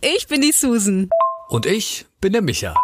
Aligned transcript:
ich 0.00 0.26
bin 0.26 0.40
die 0.40 0.52
Susan. 0.52 1.08
Und 1.48 1.66
ich 1.66 2.06
bin 2.20 2.32
der 2.32 2.42
Micha. 2.42 2.74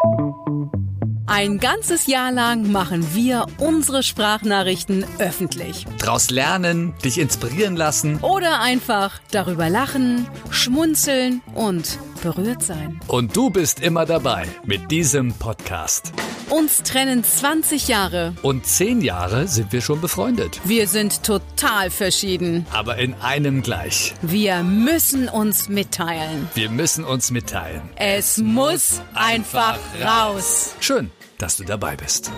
Ein 1.28 1.58
ganzes 1.58 2.06
Jahr 2.06 2.30
lang 2.30 2.70
machen 2.70 3.14
wir 3.14 3.46
unsere 3.58 4.02
Sprachnachrichten 4.02 5.04
öffentlich. 5.18 5.84
Draus 5.98 6.30
lernen, 6.30 6.94
dich 7.04 7.18
inspirieren 7.18 7.74
lassen. 7.74 8.18
Oder 8.20 8.60
einfach 8.60 9.20
darüber 9.32 9.68
lachen, 9.68 10.28
schmunzeln 10.50 11.42
und 11.54 11.98
berührt 12.26 12.62
sein. 12.62 13.00
Und 13.06 13.36
du 13.36 13.50
bist 13.50 13.80
immer 13.80 14.04
dabei 14.04 14.46
mit 14.64 14.90
diesem 14.90 15.32
Podcast. 15.34 16.12
Uns 16.50 16.82
trennen 16.82 17.22
20 17.22 17.86
Jahre. 17.86 18.34
Und 18.42 18.66
10 18.66 19.00
Jahre 19.00 19.46
sind 19.46 19.72
wir 19.72 19.80
schon 19.80 20.00
befreundet. 20.00 20.60
Wir 20.64 20.88
sind 20.88 21.22
total 21.22 21.90
verschieden. 21.90 22.66
Aber 22.72 22.96
in 22.98 23.14
einem 23.14 23.62
gleich. 23.62 24.14
Wir 24.22 24.64
müssen 24.64 25.28
uns 25.28 25.68
mitteilen. 25.68 26.48
Wir 26.54 26.68
müssen 26.68 27.04
uns 27.04 27.30
mitteilen. 27.30 27.82
Es 27.94 28.38
muss 28.38 29.00
einfach 29.14 29.78
raus. 30.04 30.74
Schön, 30.80 31.10
dass 31.38 31.56
du 31.58 31.64
dabei 31.64 31.94
bist. 31.94 32.32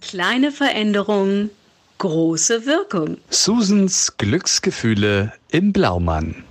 Kleine 0.00 0.50
Veränderung, 0.50 1.50
große 1.98 2.66
Wirkung. 2.66 3.18
Susans 3.30 4.16
Glücksgefühle 4.16 5.32
im 5.50 5.72
Blaumann. 5.72 6.44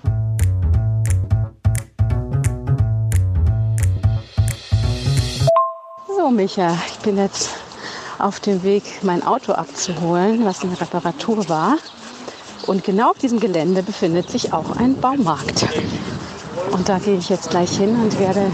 So, 6.27 6.31
Micha, 6.31 6.77
ich 6.91 6.99
bin 6.99 7.17
jetzt 7.17 7.51
auf 8.19 8.41
dem 8.41 8.61
Weg, 8.63 8.83
mein 9.01 9.25
Auto 9.25 9.53
abzuholen, 9.53 10.43
was 10.43 10.61
in 10.61 10.73
Reparatur 10.73 11.47
war. 11.47 11.77
Und 12.65 12.83
genau 12.83 13.11
auf 13.11 13.17
diesem 13.17 13.39
Gelände 13.39 13.81
befindet 13.81 14.29
sich 14.29 14.51
auch 14.51 14.75
ein 14.75 14.97
Baumarkt. 14.99 15.65
Und 16.71 16.89
da 16.89 16.99
gehe 16.99 17.15
ich 17.15 17.29
jetzt 17.29 17.49
gleich 17.49 17.77
hin 17.77 17.97
und 18.01 18.19
werde 18.19 18.51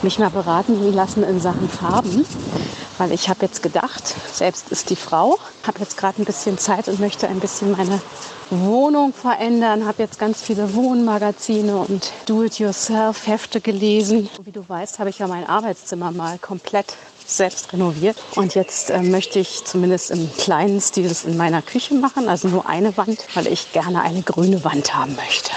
mich 0.00 0.18
mal 0.18 0.30
beraten 0.30 0.94
lassen 0.94 1.24
in 1.24 1.42
Sachen 1.42 1.68
Farben. 1.68 2.24
Weil 2.96 3.12
ich 3.12 3.28
habe 3.28 3.44
jetzt 3.44 3.62
gedacht, 3.62 4.14
selbst 4.32 4.70
ist 4.70 4.88
die 4.88 4.96
Frau, 4.96 5.38
habe 5.66 5.80
jetzt 5.80 5.98
gerade 5.98 6.22
ein 6.22 6.24
bisschen 6.24 6.56
Zeit 6.56 6.88
und 6.88 7.00
möchte 7.00 7.28
ein 7.28 7.40
bisschen 7.40 7.72
meine 7.72 8.00
Wohnung 8.50 9.12
verändern. 9.12 9.86
Habe 9.86 10.02
jetzt 10.02 10.18
ganz 10.18 10.42
viele 10.42 10.74
Wohnmagazine 10.74 11.76
und 11.76 12.12
Do-it-yourself-Hefte 12.26 13.60
gelesen. 13.60 14.28
Wie 14.42 14.52
du 14.52 14.66
weißt, 14.66 14.98
habe 14.98 15.10
ich 15.10 15.18
ja 15.18 15.26
mein 15.26 15.46
Arbeitszimmer 15.46 16.12
mal 16.12 16.38
komplett 16.38 16.94
selbst 17.26 17.72
renoviert. 17.72 18.16
Und 18.36 18.54
jetzt 18.54 18.90
äh, 18.90 19.02
möchte 19.02 19.38
ich 19.38 19.64
zumindest 19.64 20.10
im 20.10 20.30
kleinen 20.38 20.80
Stil 20.80 21.08
das 21.08 21.24
in 21.24 21.36
meiner 21.36 21.62
Küche 21.62 21.94
machen. 21.94 22.28
Also 22.28 22.48
nur 22.48 22.66
eine 22.66 22.96
Wand, 22.96 23.26
weil 23.34 23.46
ich 23.46 23.72
gerne 23.72 24.00
eine 24.02 24.22
grüne 24.22 24.64
Wand 24.64 24.94
haben 24.94 25.14
möchte. 25.16 25.50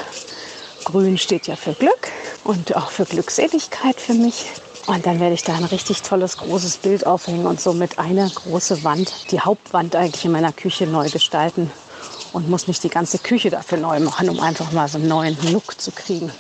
Grün 0.84 1.18
steht 1.18 1.48
ja 1.48 1.56
für 1.56 1.74
Glück 1.74 2.10
und 2.44 2.76
auch 2.76 2.92
für 2.92 3.06
Glückseligkeit 3.06 4.00
für 4.00 4.14
mich. 4.14 4.46
Und 4.88 5.06
dann 5.06 5.20
werde 5.20 5.36
ich 5.36 5.44
da 5.44 5.56
ein 5.56 5.64
richtig 5.64 6.02
tolles, 6.02 6.38
großes 6.38 6.78
Bild 6.78 7.06
aufhängen 7.06 7.46
und 7.46 7.62
somit 7.62 8.00
eine 8.00 8.30
große 8.30 8.84
Wand, 8.84 9.32
die 9.32 9.40
Hauptwand 9.40 9.96
eigentlich 9.96 10.26
in 10.26 10.32
meiner 10.32 10.52
Küche 10.52 10.88
neu 10.88 11.08
gestalten. 11.10 11.72
Und 12.34 12.50
muss 12.50 12.68
nicht 12.68 12.84
die 12.84 12.90
ganze 12.90 13.18
Küche 13.18 13.50
dafür 13.50 13.78
neu 13.78 14.00
machen, 14.00 14.30
um 14.30 14.40
einfach 14.40 14.72
mal 14.72 14.88
so 14.88 14.98
einen 14.98 15.08
neuen 15.08 15.38
Look 15.52 15.80
zu 15.80 15.92
kriegen. 15.92 16.32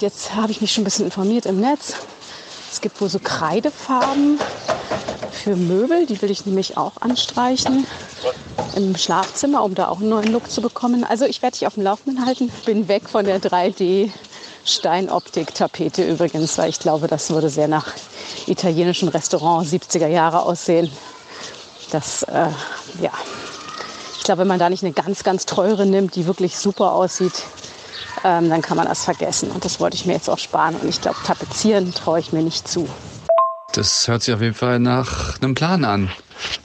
Jetzt 0.00 0.34
habe 0.34 0.50
ich 0.50 0.60
mich 0.60 0.72
schon 0.72 0.82
ein 0.82 0.84
bisschen 0.84 1.04
informiert 1.04 1.44
im 1.44 1.60
Netz. 1.60 1.94
Es 2.72 2.80
gibt 2.80 3.00
wohl 3.00 3.10
so 3.10 3.18
Kreidefarben 3.18 4.38
für 5.30 5.56
Möbel, 5.56 6.06
die 6.06 6.20
will 6.22 6.30
ich 6.30 6.46
nämlich 6.46 6.76
auch 6.76 6.92
anstreichen 7.00 7.86
im 8.76 8.96
Schlafzimmer, 8.96 9.62
um 9.62 9.74
da 9.74 9.88
auch 9.88 10.00
einen 10.00 10.08
neuen 10.08 10.32
Look 10.32 10.50
zu 10.50 10.62
bekommen. 10.62 11.04
Also 11.04 11.24
ich 11.26 11.42
werde 11.42 11.58
dich 11.58 11.66
auf 11.66 11.74
dem 11.74 11.82
Laufenden 11.82 12.24
halten. 12.24 12.50
Bin 12.64 12.88
weg 12.88 13.08
von 13.08 13.24
der 13.24 13.40
3D 13.40 14.10
Steinoptik-Tapete 14.64 16.04
übrigens, 16.04 16.58
weil 16.58 16.70
ich 16.70 16.78
glaube, 16.78 17.06
das 17.06 17.30
würde 17.30 17.48
sehr 17.48 17.68
nach 17.68 17.86
italienischen 18.46 19.08
Restaurant 19.08 19.66
70er 19.66 20.06
Jahre 20.06 20.42
aussehen. 20.42 20.90
Das, 21.90 22.22
äh, 22.24 22.48
ja, 23.00 23.12
ich 24.16 24.24
glaube, 24.24 24.42
wenn 24.42 24.48
man 24.48 24.58
da 24.58 24.70
nicht 24.70 24.84
eine 24.84 24.92
ganz, 24.92 25.24
ganz 25.24 25.46
teure 25.46 25.86
nimmt, 25.86 26.14
die 26.14 26.26
wirklich 26.26 26.56
super 26.56 26.92
aussieht, 26.92 27.44
ähm, 28.24 28.50
dann 28.50 28.62
kann 28.62 28.76
man 28.76 28.86
das 28.86 29.04
vergessen. 29.04 29.50
Und 29.50 29.64
das 29.64 29.80
wollte 29.80 29.96
ich 29.96 30.06
mir 30.06 30.12
jetzt 30.12 30.28
auch 30.28 30.38
sparen. 30.38 30.76
Und 30.76 30.88
ich 30.88 31.00
glaube, 31.00 31.16
tapezieren 31.24 31.92
traue 31.94 32.20
ich 32.20 32.32
mir 32.32 32.42
nicht 32.42 32.68
zu. 32.68 32.88
Das 33.72 34.08
hört 34.08 34.22
sich 34.22 34.34
auf 34.34 34.40
jeden 34.40 34.54
Fall 34.54 34.78
nach 34.78 35.40
einem 35.40 35.54
Plan 35.54 35.84
an. 35.84 36.10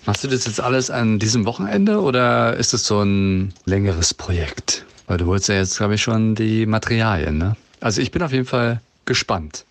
Machst 0.05 0.23
du 0.23 0.27
das 0.27 0.45
jetzt 0.45 0.59
alles 0.59 0.89
an 0.89 1.19
diesem 1.19 1.45
Wochenende 1.45 2.01
oder 2.01 2.55
ist 2.55 2.73
es 2.73 2.85
so 2.85 3.01
ein 3.01 3.53
längeres 3.65 4.13
Projekt? 4.13 4.85
Weil 5.07 5.17
du 5.17 5.27
holst 5.27 5.49
ja 5.49 5.55
jetzt, 5.55 5.77
glaube 5.77 5.95
ich, 5.95 6.01
schon 6.01 6.35
die 6.35 6.65
Materialien, 6.65 7.37
ne? 7.37 7.55
Also 7.85 8.01
ich 8.01 8.09
bin 8.09 8.23
auf 8.23 8.31
jeden 8.31 8.47
Fall 8.47 8.81
gespannt. 9.05 9.63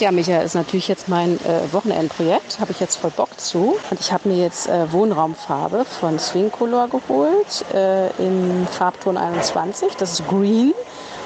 Ja, 0.00 0.10
Micha, 0.10 0.40
ist 0.40 0.54
natürlich 0.54 0.88
jetzt 0.88 1.10
mein 1.10 1.38
äh, 1.44 1.70
Wochenendprojekt. 1.70 2.60
Habe 2.60 2.72
ich 2.72 2.80
jetzt 2.80 2.96
voll 2.96 3.10
Bock 3.10 3.38
zu. 3.38 3.76
Und 3.90 4.00
ich 4.00 4.10
habe 4.10 4.26
mir 4.26 4.38
jetzt 4.38 4.70
äh, 4.70 4.90
Wohnraumfarbe 4.90 5.84
von 5.84 6.18
Swing 6.18 6.50
Color 6.50 6.88
geholt 6.88 7.62
äh, 7.74 8.06
in 8.16 8.66
Farbton 8.66 9.18
21. 9.18 9.96
Das 9.98 10.18
ist 10.18 10.26
Green. 10.26 10.72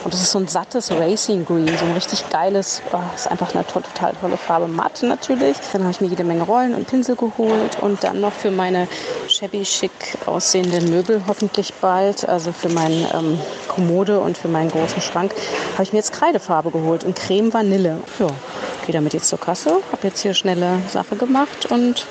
Und 0.05 0.15
das 0.15 0.23
ist 0.23 0.31
so 0.31 0.39
ein 0.39 0.49
sattes 0.49 0.91
Racing 0.93 1.45
Green, 1.45 1.69
so 1.77 1.85
ein 1.85 1.93
richtig 1.93 2.29
geiles, 2.31 2.83
oh, 2.93 2.99
ist 3.15 3.29
einfach 3.29 3.53
eine 3.55 3.67
to 3.67 3.81
total 3.81 4.15
tolle 4.21 4.37
Farbe. 4.37 4.69
Matt 4.69 5.03
natürlich. 5.03 5.57
Dann 5.73 5.83
habe 5.83 5.91
ich 5.91 6.01
mir 6.01 6.07
jede 6.07 6.25
Menge 6.25 6.45
Rollen 6.45 6.75
und 6.75 6.87
Pinsel 6.87 7.17
geholt 7.17 7.79
und 7.81 8.03
dann 8.05 8.21
noch 8.21 8.33
für 8.33 8.51
meine 8.51 8.89
shabby 9.39 9.65
schick 9.65 9.93
aussehenden 10.27 10.91
Möbel 10.91 11.23
hoffentlich 11.29 11.73
bald, 11.75 12.29
also 12.29 12.51
für 12.51 12.69
meine 12.71 13.09
ähm, 13.15 13.39
Kommode 13.69 14.19
und 14.19 14.37
für 14.37 14.49
meinen 14.49 14.71
großen 14.71 15.01
Schrank, 15.01 15.33
habe 15.75 15.83
ich 15.85 15.93
mir 15.93 15.99
jetzt 15.99 16.13
Kreidefarbe 16.13 16.73
geholt 16.73 17.05
und 17.05 17.15
Creme 17.15 17.53
Vanille. 17.53 18.01
Ja, 18.19 18.27
gehe 18.85 18.93
damit 18.93 19.15
jetzt 19.15 19.29
zur 19.29 19.39
Kasse, 19.39 19.81
habe 19.93 20.09
jetzt 20.09 20.23
hier 20.23 20.35
schnelle 20.35 20.81
Sache 20.91 21.15
gemacht 21.15 21.67
und 21.71 22.07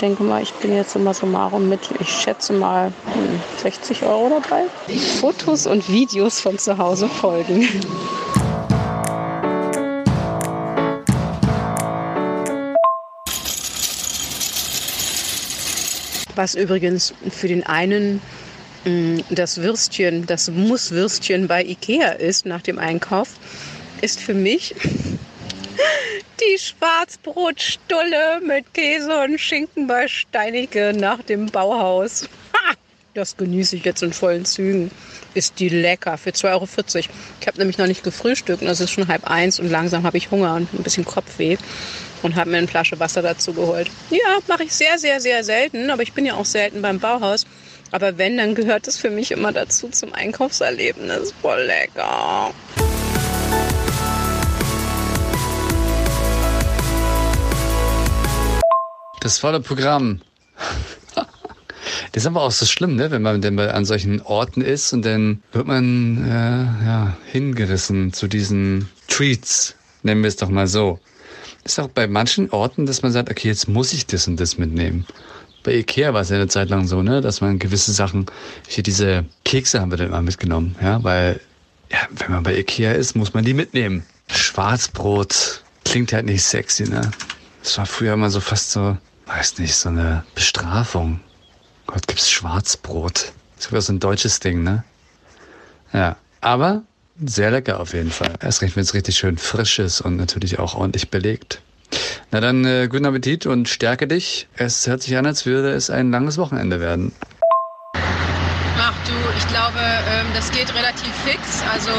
denke 0.00 0.22
mal, 0.22 0.42
ich 0.42 0.54
bin 0.54 0.74
jetzt 0.74 0.96
immer 0.96 1.12
summarum 1.12 1.68
mit, 1.68 1.80
ich 2.00 2.08
schätze 2.08 2.54
mal 2.54 2.92
60 3.62 4.00
hm, 4.00 4.08
Euro 4.08 4.40
dabei. 4.40 4.64
Fotos 5.20 5.66
und 5.66 5.86
Videos 5.90 6.40
von 6.40 6.58
zu 6.58 6.78
Hause 6.78 7.08
folgen. 7.08 7.68
Was 16.38 16.54
übrigens 16.54 17.12
für 17.30 17.48
den 17.48 17.66
einen 17.66 18.22
hm, 18.84 19.24
das 19.28 19.60
Würstchen, 19.60 20.24
das 20.24 20.48
Musswürstchen 20.48 21.48
bei 21.48 21.64
Ikea 21.64 22.10
ist 22.10 22.46
nach 22.46 22.62
dem 22.62 22.78
Einkauf, 22.78 23.30
ist 24.02 24.20
für 24.20 24.34
mich 24.34 24.72
die 26.40 26.58
Schwarzbrotstulle 26.60 28.40
mit 28.46 28.72
Käse 28.72 29.20
und 29.24 29.40
Schinken 29.40 29.88
bei 29.88 30.06
Steinige 30.06 30.92
nach 30.96 31.24
dem 31.24 31.46
Bauhaus. 31.46 32.28
Ha! 32.52 32.74
Das 33.14 33.36
genieße 33.36 33.74
ich 33.74 33.84
jetzt 33.84 34.04
in 34.04 34.12
vollen 34.12 34.44
Zügen. 34.44 34.92
Ist 35.34 35.58
die 35.58 35.68
lecker 35.68 36.16
für 36.18 36.30
2,40 36.30 36.52
Euro. 36.52 36.68
Ich 37.40 37.46
habe 37.48 37.58
nämlich 37.58 37.78
noch 37.78 37.88
nicht 37.88 38.04
gefrühstückt 38.04 38.62
und 38.62 38.68
es 38.68 38.78
ist 38.78 38.92
schon 38.92 39.08
halb 39.08 39.28
eins 39.28 39.58
und 39.58 39.70
langsam 39.70 40.04
habe 40.04 40.16
ich 40.16 40.30
Hunger 40.30 40.54
und 40.54 40.72
ein 40.72 40.84
bisschen 40.84 41.04
Kopfweh 41.04 41.56
und 42.22 42.36
habe 42.36 42.50
mir 42.50 42.58
eine 42.58 42.68
Flasche 42.68 42.98
Wasser 43.00 43.22
dazu 43.22 43.52
geholt. 43.52 43.90
Ja, 44.10 44.38
mache 44.46 44.64
ich 44.64 44.72
sehr, 44.72 44.98
sehr, 44.98 45.20
sehr 45.20 45.44
selten, 45.44 45.90
aber 45.90 46.02
ich 46.02 46.12
bin 46.12 46.26
ja 46.26 46.34
auch 46.34 46.44
selten 46.44 46.82
beim 46.82 46.98
Bauhaus. 46.98 47.46
Aber 47.90 48.18
wenn, 48.18 48.36
dann 48.36 48.54
gehört 48.54 48.86
es 48.86 48.98
für 48.98 49.10
mich 49.10 49.30
immer 49.30 49.52
dazu 49.52 49.88
zum 49.88 50.12
Einkaufserlebnis. 50.12 51.32
Voll 51.40 51.62
lecker. 51.62 52.52
Das 59.20 59.38
volle 59.38 59.60
Programm. 59.60 60.20
Das 62.12 62.22
ist 62.22 62.26
aber 62.26 62.42
auch 62.42 62.50
so 62.50 62.66
schlimm, 62.66 62.96
ne? 62.96 63.10
wenn 63.10 63.22
man 63.22 63.40
denn 63.40 63.58
an 63.58 63.84
solchen 63.84 64.20
Orten 64.22 64.62
ist 64.62 64.92
und 64.92 65.04
dann 65.04 65.42
wird 65.52 65.66
man 65.66 66.24
äh, 66.24 66.84
ja, 66.86 67.16
hingerissen 67.26 68.12
zu 68.12 68.26
diesen 68.26 68.88
Treats, 69.08 69.76
nennen 70.02 70.22
wir 70.22 70.28
es 70.28 70.36
doch 70.36 70.48
mal 70.48 70.66
so. 70.66 70.98
Ist 71.68 71.78
auch 71.78 71.88
bei 71.88 72.06
manchen 72.06 72.48
Orten, 72.48 72.86
dass 72.86 73.02
man 73.02 73.12
sagt, 73.12 73.30
okay, 73.30 73.46
jetzt 73.46 73.68
muss 73.68 73.92
ich 73.92 74.06
das 74.06 74.26
und 74.26 74.40
das 74.40 74.56
mitnehmen. 74.56 75.04
Bei 75.64 75.74
Ikea 75.74 76.14
war 76.14 76.22
es 76.22 76.30
ja 76.30 76.36
eine 76.36 76.48
Zeit 76.48 76.70
lang 76.70 76.86
so, 76.86 77.02
ne, 77.02 77.20
dass 77.20 77.42
man 77.42 77.58
gewisse 77.58 77.92
Sachen, 77.92 78.24
hier 78.66 78.82
diese 78.82 79.26
Kekse 79.44 79.78
haben 79.78 79.90
wir 79.90 79.98
dann 79.98 80.10
mal 80.10 80.22
mitgenommen, 80.22 80.76
ja, 80.80 81.04
weil, 81.04 81.42
ja, 81.92 81.98
wenn 82.10 82.30
man 82.30 82.42
bei 82.42 82.56
Ikea 82.56 82.92
ist, 82.92 83.16
muss 83.16 83.34
man 83.34 83.44
die 83.44 83.52
mitnehmen. 83.52 84.02
Schwarzbrot 84.28 85.62
klingt 85.84 86.14
halt 86.14 86.24
nicht 86.24 86.42
sexy, 86.42 86.84
ne? 86.84 87.10
Das 87.62 87.76
war 87.76 87.84
früher 87.84 88.14
immer 88.14 88.30
so 88.30 88.40
fast 88.40 88.70
so, 88.70 88.96
weiß 89.26 89.58
nicht, 89.58 89.74
so 89.74 89.90
eine 89.90 90.24
Bestrafung. 90.34 91.20
Gott, 91.86 92.06
gibt's 92.06 92.30
Schwarzbrot. 92.30 93.14
Das 93.56 93.58
ist 93.58 93.64
sogar 93.64 93.82
so 93.82 93.92
ein 93.92 94.00
deutsches 94.00 94.40
Ding, 94.40 94.62
ne? 94.62 94.84
Ja. 95.92 96.16
Aber 96.40 96.82
sehr 97.24 97.50
lecker 97.50 97.80
auf 97.80 97.94
jeden 97.94 98.10
Fall. 98.10 98.34
Erst 98.40 98.62
recht, 98.62 98.76
wenn 98.76 98.82
es 98.82 98.94
richtig 98.94 99.16
schön 99.16 99.38
frisch 99.38 99.78
ist 99.78 100.00
und 100.00 100.16
natürlich 100.16 100.58
auch 100.58 100.74
ordentlich 100.74 101.10
belegt. 101.10 101.60
Na 102.30 102.40
dann, 102.40 102.64
äh, 102.64 102.88
guten 102.88 103.06
Appetit 103.06 103.46
und 103.46 103.68
stärke 103.68 104.06
dich. 104.06 104.48
Es 104.56 104.86
hört 104.86 105.02
sich 105.02 105.16
an, 105.16 105.26
als 105.26 105.46
würde 105.46 105.72
es 105.72 105.90
ein 105.90 106.10
langes 106.10 106.36
Wochenende 106.38 106.80
werden. 106.80 107.12
Ach 108.80 108.94
du, 109.06 109.12
ich 109.36 109.48
glaube, 109.48 109.78
ähm, 109.78 110.26
das 110.34 110.50
geht 110.52 110.72
relativ 110.74 111.12
fix. 111.24 111.62
Also 111.72 111.90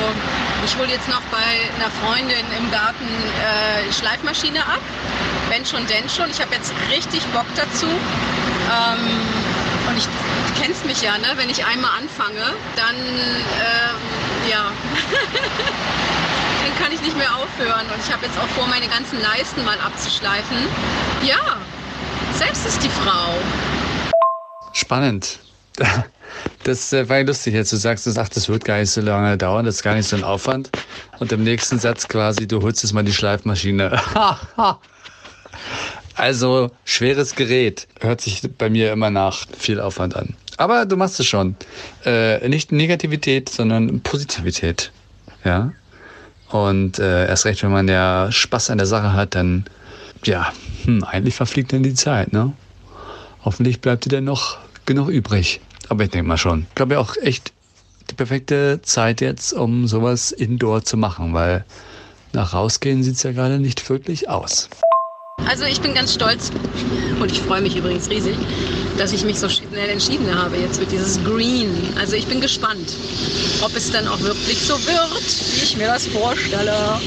ich 0.63 0.77
hole 0.77 0.87
jetzt 0.89 1.09
noch 1.09 1.21
bei 1.31 1.47
einer 1.77 1.89
Freundin 2.01 2.45
im 2.57 2.71
Garten 2.71 3.05
äh, 3.05 3.91
Schleifmaschine 3.91 4.59
ab. 4.59 4.81
Wenn 5.49 5.65
schon, 5.65 5.85
denn 5.87 6.07
schon. 6.07 6.29
Ich 6.29 6.39
habe 6.39 6.53
jetzt 6.53 6.71
richtig 6.91 7.25
Bock 7.33 7.47
dazu. 7.55 7.87
Ähm, 7.87 9.09
und 9.89 9.97
ich, 9.97 10.05
du 10.05 10.61
kennst 10.61 10.85
mich 10.85 11.01
ja, 11.01 11.17
ne? 11.17 11.33
wenn 11.37 11.49
ich 11.49 11.65
einmal 11.65 11.91
anfange, 11.99 12.53
dann 12.75 12.95
ähm, 12.95 14.18
ja, 14.49 14.71
dann 16.63 16.83
kann 16.83 16.91
ich 16.93 17.01
nicht 17.01 17.17
mehr 17.17 17.35
aufhören. 17.35 17.85
Und 17.87 17.99
ich 18.05 18.13
habe 18.13 18.25
jetzt 18.25 18.37
auch 18.37 18.47
vor, 18.49 18.67
meine 18.67 18.87
ganzen 18.87 19.19
Leisten 19.21 19.63
mal 19.65 19.79
abzuschleifen. 19.79 20.57
Ja, 21.23 21.57
selbst 22.37 22.65
ist 22.65 22.83
die 22.83 22.89
Frau. 22.89 23.33
Spannend. 24.73 25.39
Das 26.63 26.93
äh, 26.93 27.07
war 27.09 27.17
ja 27.17 27.23
lustig, 27.23 27.53
jetzt 27.53 27.71
du 27.71 27.77
sagst, 27.77 28.05
du 28.05 28.11
sagst, 28.11 28.35
das 28.35 28.49
wird 28.49 28.63
gar 28.63 28.77
nicht 28.77 28.91
so 28.91 29.01
lange 29.01 29.37
dauern, 29.37 29.65
das 29.65 29.77
ist 29.77 29.83
gar 29.83 29.95
nicht 29.95 30.07
so 30.07 30.15
ein 30.15 30.23
Aufwand. 30.23 30.69
Und 31.19 31.31
im 31.31 31.43
nächsten 31.43 31.79
Satz 31.79 32.07
quasi, 32.07 32.47
du 32.47 32.61
holst 32.61 32.83
jetzt 32.83 32.93
mal 32.93 33.03
die 33.03 33.13
Schleifmaschine. 33.13 33.99
also 36.15 36.71
schweres 36.85 37.35
Gerät. 37.35 37.87
Hört 37.99 38.21
sich 38.21 38.41
bei 38.57 38.69
mir 38.69 38.91
immer 38.91 39.09
nach 39.09 39.45
viel 39.57 39.79
Aufwand 39.79 40.15
an. 40.15 40.35
Aber 40.59 40.85
du 40.85 40.97
machst 40.97 41.17
es 41.21 41.25
schon. 41.25 41.55
Äh, 42.05 42.47
nicht 42.49 42.73
Negativität, 42.73 43.47
sondern 43.47 44.01
Positivität. 44.01 44.91
Ja. 45.45 45.71
Und 46.49 46.99
äh, 46.99 47.27
erst 47.27 47.45
recht, 47.45 47.63
wenn 47.63 47.71
man 47.71 47.87
ja 47.87 48.29
Spaß 48.29 48.69
an 48.69 48.77
der 48.77 48.85
Sache 48.85 49.13
hat, 49.13 49.35
dann, 49.35 49.63
ja, 50.25 50.51
hm, 50.83 51.05
eigentlich 51.05 51.35
verfliegt 51.35 51.71
dann 51.71 51.83
die 51.83 51.93
Zeit, 51.93 52.33
ne? 52.33 52.51
Hoffentlich 53.45 53.79
bleibt 53.79 54.03
dir 54.03 54.09
dann 54.09 54.25
noch 54.25 54.57
genug 54.85 55.07
übrig. 55.07 55.61
Aber 55.87 56.03
ich 56.03 56.09
denke 56.09 56.27
mal 56.27 56.37
schon. 56.37 56.65
Ich 56.67 56.75
glaube 56.75 56.95
ja 56.95 56.99
auch 56.99 57.15
echt 57.21 57.53
die 58.09 58.15
perfekte 58.15 58.81
Zeit 58.81 59.21
jetzt, 59.21 59.53
um 59.53 59.87
sowas 59.87 60.33
indoor 60.33 60.83
zu 60.83 60.97
machen, 60.97 61.33
weil 61.33 61.63
nach 62.33 62.53
rausgehen 62.53 63.01
sieht 63.01 63.15
es 63.15 63.23
ja 63.23 63.31
gerade 63.31 63.59
nicht 63.59 63.89
wirklich 63.89 64.27
aus. 64.27 64.69
Also 65.47 65.63
ich 65.63 65.79
bin 65.79 65.93
ganz 65.93 66.13
stolz 66.13 66.51
und 67.17 67.31
ich 67.31 67.39
freue 67.39 67.61
mich 67.61 67.77
übrigens 67.77 68.09
riesig, 68.09 68.35
dass 68.99 69.13
ich 69.13 69.23
mich 69.23 69.39
so 69.39 69.47
schnell 69.47 69.87
entschieden 69.87 70.35
habe 70.35 70.57
jetzt 70.57 70.77
mit 70.77 70.91
dieses 70.91 71.23
Green. 71.23 71.71
Also 71.97 72.17
ich 72.17 72.27
bin 72.27 72.41
gespannt, 72.41 72.97
ob 73.61 73.73
es 73.73 73.89
dann 73.91 74.05
auch 74.09 74.19
wirklich 74.19 74.59
so 74.59 74.73
wird, 74.73 75.55
wie 75.55 75.63
ich 75.63 75.77
mir 75.77 75.87
das 75.87 76.07
vorstelle. 76.07 76.99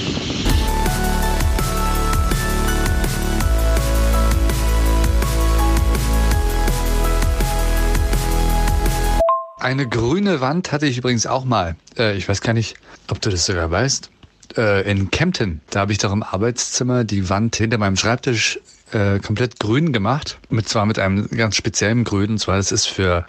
Eine 9.59 9.87
grüne 9.87 10.41
Wand 10.41 10.73
hatte 10.73 10.87
ich 10.87 10.97
übrigens 10.97 11.27
auch 11.27 11.45
mal. 11.45 11.77
Äh, 11.99 12.17
ich 12.17 12.27
weiß 12.27 12.41
gar 12.41 12.55
nicht, 12.55 12.75
ob 13.09 13.21
du 13.21 13.29
das 13.29 13.45
sogar 13.45 13.71
weißt. 13.71 14.11
Äh, 14.57 14.91
in 14.91 15.11
Kempten, 15.11 15.61
da 15.71 15.81
habe 15.81 15.93
ich 15.93 15.99
doch 15.99 16.13
im 16.13 16.23
Arbeitszimmer 16.23 17.05
die 17.05 17.29
Wand 17.29 17.57
hinter 17.57 17.77
meinem 17.77 17.97
Schreibtisch 17.97 18.59
äh, 18.93 19.19
komplett 19.19 19.59
grün 19.59 19.93
gemacht. 19.93 20.39
Mit 20.51 20.69
zwar 20.69 20.87
mit 20.87 20.99
einem 20.99 21.29
ganz 21.29 21.57
speziellen 21.57 22.05
Grün. 22.05 22.31
Und 22.31 22.39
zwar 22.39 22.57
das 22.57 22.73
ist 22.73 22.87
für 22.87 23.27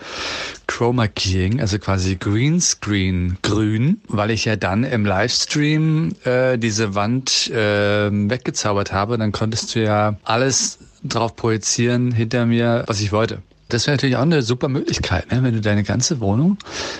Chroma 0.68 1.08
Keying, 1.08 1.62
also 1.62 1.80
quasi 1.80 2.16
Greenscreen 2.16 3.38
grün, 3.42 4.02
weil 4.08 4.32
ich 4.32 4.46
ja 4.46 4.56
dann 4.56 4.84
im 4.84 5.06
Livestream 5.06 6.16
äh, 6.24 6.58
diese 6.58 6.96
Wand 6.96 7.50
äh, 7.52 8.10
weggezaubert 8.12 8.92
habe. 8.92 9.18
Dann 9.18 9.32
konntest 9.32 9.76
du 9.76 9.84
ja 9.84 10.18
alles 10.24 10.80
drauf 11.04 11.36
projizieren 11.36 12.12
hinter 12.12 12.46
mir, 12.46 12.84
was 12.88 13.02
ich 13.02 13.12
wollte. 13.12 13.42
Das 13.70 13.88
wäre 13.88 13.98
natürlich 13.98 14.18
auch 14.18 14.22
eine 14.22 14.44
super 14.44 14.70
Möglichkeit, 14.70 15.32
ne? 15.32 15.42
wenn 15.42 15.56
du 15.56 15.62
deine 15.62 15.84
ganze 15.84 16.20
Wohnung 16.20 16.60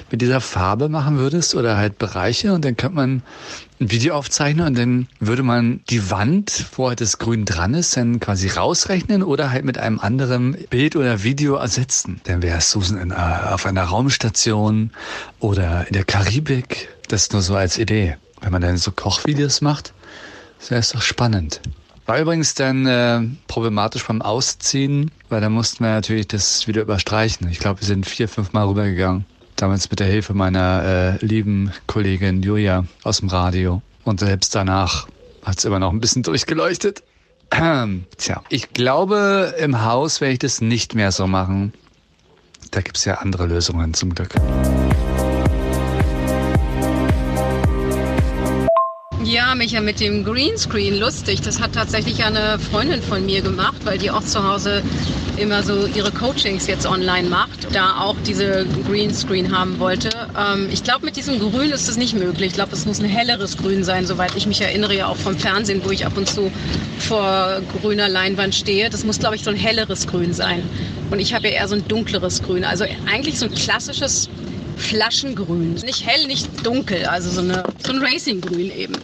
mit 0.10 0.22
dieser 0.22 0.42
Farbe 0.42 0.90
machen 0.90 1.20
würdest 1.20 1.54
oder 1.54 1.78
halt 1.78 2.00
Bereiche 2.00 2.52
und 2.52 2.66
dann 2.66 2.76
könnte 2.76 2.96
man 2.96 3.22
ein 3.84 3.92
Video 3.92 4.16
aufzeichnen 4.16 4.66
und 4.66 4.78
dann 4.78 5.08
würde 5.20 5.44
man 5.44 5.82
die 5.90 6.10
Wand, 6.10 6.66
wo 6.76 6.88
halt 6.88 7.02
das 7.02 7.18
Grün 7.18 7.46
dran 7.46 7.74
ist, 7.74 7.98
dann 7.98 8.20
quasi 8.20 8.48
rausrechnen 8.48 9.24
oder 9.24 9.52
halt 9.52 9.66
mit 9.66 9.78
einem 9.78 10.00
anderen 10.00 10.54
Bild 10.70 10.96
oder 10.96 11.24
Video 11.24 11.56
ersetzen. 11.56 12.22
Dann 12.24 12.42
wäre 12.42 12.62
Susan 12.62 12.98
in, 12.98 13.12
äh, 13.12 13.16
auf 13.16 13.66
einer 13.66 13.84
Raumstation 13.84 14.92
oder 15.40 15.86
in 15.88 15.94
der 15.94 16.06
Karibik. 16.06 16.90
Das 17.10 17.32
nur 17.32 17.42
so 17.42 17.56
als 17.56 17.78
Idee. 17.78 18.18
Wenn 18.42 18.52
man 18.52 18.62
dann 18.62 18.78
so 18.78 18.92
Kochvideos 18.92 19.62
macht, 19.62 19.94
wäre 20.70 20.80
es 20.80 20.90
doch 20.90 21.02
spannend. 21.02 21.62
War 22.06 22.20
übrigens 22.20 22.54
dann 22.54 22.86
äh, 22.86 23.22
problematisch 23.48 24.06
beim 24.06 24.22
Ausziehen, 24.22 25.12
weil 25.30 25.42
da 25.42 25.50
mussten 25.50 25.84
wir 25.84 25.92
natürlich 25.92 26.28
das 26.28 26.68
wieder 26.68 26.82
überstreichen. 26.82 27.48
Ich 27.50 27.60
glaube, 27.60 27.82
wir 27.82 27.88
sind 27.88 28.06
vier, 28.06 28.28
fünf 28.28 28.52
Mal 28.54 28.66
rübergegangen. 28.66 29.26
Damals 29.64 29.90
mit 29.90 30.02
der 30.02 30.08
Hilfe 30.08 30.34
meiner 30.34 30.84
äh, 31.22 31.26
lieben 31.26 31.72
Kollegin 31.88 32.44
Julia 32.44 32.84
aus 33.04 33.20
dem 33.20 33.30
Radio. 33.30 33.82
Und 34.04 34.20
selbst 34.20 34.54
danach 34.54 35.08
hat 35.42 35.58
es 35.58 35.64
immer 35.64 35.80
noch 35.80 35.94
ein 35.94 36.02
bisschen 36.02 36.22
durchgeleuchtet. 36.22 37.02
Tja, 38.18 38.44
ich 38.50 38.74
glaube, 38.74 39.56
im 39.58 39.86
Haus 39.86 40.20
werde 40.20 40.34
ich 40.34 40.40
das 40.40 40.60
nicht 40.60 40.96
mehr 40.96 41.14
so 41.14 41.28
machen. 41.28 41.72
Da 42.72 42.82
gibt 42.82 42.98
es 42.98 43.06
ja 43.06 43.20
andere 43.20 43.46
Lösungen 43.46 43.94
zum 43.94 44.14
Glück. 44.14 44.36
Ja, 49.34 49.56
Micha, 49.56 49.82
mit 49.82 50.00
dem 50.00 50.24
Greenscreen 50.24 51.00
lustig. 51.00 51.42
Das 51.42 51.60
hat 51.60 51.74
tatsächlich 51.74 52.24
eine 52.24 52.60
Freundin 52.60 53.02
von 53.02 53.26
mir 53.26 53.42
gemacht, 53.42 53.78
weil 53.84 53.98
die 53.98 54.12
auch 54.12 54.24
zu 54.24 54.48
Hause 54.48 54.84
immer 55.38 55.64
so 55.64 55.88
ihre 55.88 56.12
Coachings 56.12 56.68
jetzt 56.68 56.86
online 56.86 57.28
macht, 57.30 57.74
da 57.74 57.98
auch 57.98 58.16
diese 58.28 58.64
Greenscreen 58.88 59.52
haben 59.58 59.80
wollte. 59.80 60.10
Ähm, 60.38 60.70
ich 60.72 60.84
glaube, 60.84 61.08
mit 61.08 61.16
diesem 61.16 61.40
Grün 61.40 61.72
ist 61.72 61.90
das 61.90 61.98
nicht 61.98 62.14
möglich. 62.14 62.50
Ich 62.50 62.54
glaube, 62.54 62.74
es 62.74 62.86
muss 62.86 63.00
ein 63.00 63.10
helleres 63.10 63.58
Grün 63.58 63.84
sein, 63.84 64.06
soweit 64.06 64.36
ich 64.36 64.46
mich 64.46 64.62
erinnere, 64.62 64.96
ja 64.96 65.08
auch 65.08 65.18
vom 65.18 65.36
Fernsehen, 65.36 65.82
wo 65.84 65.90
ich 65.90 66.06
ab 66.06 66.16
und 66.16 66.30
zu 66.30 66.52
vor 67.00 67.60
grüner 67.82 68.10
Leinwand 68.10 68.54
stehe. 68.54 68.92
Das 68.92 69.04
muss, 69.04 69.18
glaube 69.18 69.36
ich, 69.36 69.44
so 69.44 69.50
ein 69.50 69.56
helleres 69.56 70.06
Grün 70.06 70.34
sein. 70.34 70.62
Und 71.10 71.18
ich 71.18 71.34
habe 71.34 71.48
ja 71.48 71.56
eher 71.56 71.68
so 71.68 71.74
ein 71.74 71.88
dunkleres 71.88 72.44
Grün. 72.44 72.64
Also 72.64 72.86
eigentlich 73.12 73.40
so 73.40 73.48
ein 73.48 73.56
klassisches 73.56 74.30
Flaschengrün. 74.78 75.74
Nicht 75.74 76.06
hell, 76.06 76.28
nicht 76.28 76.66
dunkel, 76.66 77.06
also 77.06 77.30
so, 77.30 77.42
eine, 77.42 77.64
so 77.86 77.94
ein 77.94 78.00
Racinggrün 78.02 78.72
eben. 78.72 78.96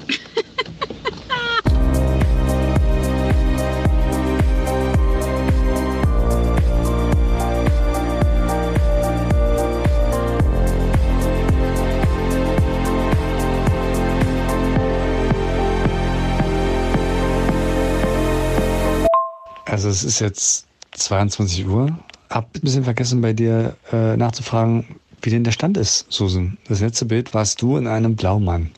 Also 19.65 19.87
es 19.87 20.03
ist 20.03 20.19
jetzt 20.19 20.67
22 20.91 21.65
Uhr. 21.65 21.97
Hab 22.29 22.53
ein 22.53 22.61
bisschen 22.61 22.83
vergessen 22.83 23.21
bei 23.21 23.33
dir 23.33 23.77
äh, 23.93 24.17
nachzufragen, 24.17 24.98
wie 25.21 25.29
denn 25.29 25.43
der 25.43 25.51
Stand 25.51 25.77
ist, 25.77 26.05
Susan. 26.09 26.57
Das 26.67 26.81
letzte 26.81 27.05
Bild 27.05 27.33
warst 27.33 27.61
du 27.61 27.77
in 27.77 27.87
einem 27.87 28.15
Blaumann. 28.15 28.71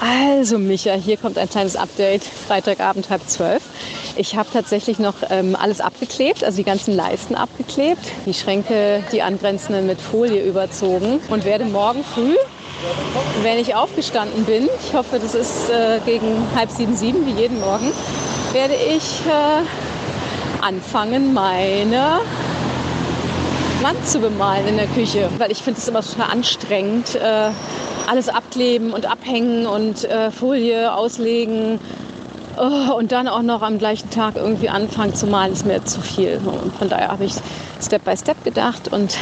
Also 0.00 0.58
Micha, 0.58 0.94
hier 0.94 1.16
kommt 1.16 1.38
ein 1.38 1.48
kleines 1.48 1.74
Update. 1.74 2.22
Freitagabend 2.22 3.10
halb 3.10 3.28
zwölf. 3.28 3.62
Ich 4.16 4.36
habe 4.36 4.48
tatsächlich 4.52 5.00
noch 5.00 5.14
ähm, 5.30 5.56
alles 5.56 5.80
abgeklebt, 5.80 6.44
also 6.44 6.56
die 6.58 6.64
ganzen 6.64 6.94
Leisten 6.94 7.34
abgeklebt, 7.34 8.00
die 8.24 8.34
Schränke, 8.34 9.02
die 9.12 9.22
angrenzenden 9.22 9.86
mit 9.86 10.00
Folie 10.00 10.44
überzogen 10.44 11.20
und 11.28 11.44
werde 11.44 11.64
morgen 11.64 12.04
früh, 12.04 12.36
wenn 13.42 13.58
ich 13.58 13.74
aufgestanden 13.74 14.44
bin, 14.44 14.68
ich 14.84 14.94
hoffe, 14.94 15.18
das 15.18 15.34
ist 15.34 15.68
äh, 15.70 16.00
gegen 16.04 16.46
halb 16.54 16.70
sieben, 16.70 16.96
sieben 16.96 17.26
wie 17.26 17.40
jeden 17.40 17.58
Morgen, 17.58 17.90
werde 18.52 18.74
ich 18.74 19.26
äh, 19.26 20.64
anfangen, 20.64 21.34
meine 21.34 22.20
Wand 23.82 24.06
zu 24.08 24.18
bemalen 24.18 24.66
in 24.66 24.76
der 24.76 24.88
Küche, 24.88 25.30
weil 25.38 25.52
ich 25.52 25.58
finde 25.58 25.78
es 25.78 25.86
immer 25.86 26.02
total 26.02 26.30
anstrengend. 26.32 27.14
Äh, 27.14 27.50
alles 28.08 28.28
abkleben 28.28 28.92
und 28.92 29.06
abhängen 29.06 29.66
und 29.66 30.04
äh, 30.04 30.32
Folie 30.32 30.92
auslegen 30.92 31.78
oh, 32.56 32.94
und 32.94 33.12
dann 33.12 33.28
auch 33.28 33.42
noch 33.42 33.62
am 33.62 33.78
gleichen 33.78 34.10
Tag 34.10 34.34
irgendwie 34.34 34.68
anfangen 34.68 35.14
zu 35.14 35.26
malen, 35.26 35.52
ist 35.52 35.64
mir 35.64 35.84
zu 35.84 36.00
viel. 36.00 36.40
Und 36.44 36.74
von 36.74 36.88
daher 36.88 37.08
habe 37.08 37.24
ich 37.24 37.34
Step 37.80 38.04
by 38.04 38.16
Step 38.16 38.42
gedacht 38.42 38.92
und 38.92 39.16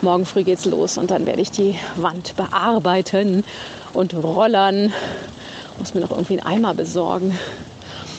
morgen 0.00 0.24
früh 0.24 0.44
geht's 0.44 0.64
los 0.64 0.96
und 0.96 1.10
dann 1.10 1.26
werde 1.26 1.42
ich 1.42 1.50
die 1.50 1.76
Wand 1.96 2.34
bearbeiten 2.36 3.44
und 3.92 4.14
rollern. 4.14 4.92
Muss 5.78 5.92
mir 5.92 6.00
noch 6.00 6.12
irgendwie 6.12 6.40
einen 6.40 6.64
Eimer 6.64 6.72
besorgen. 6.72 7.38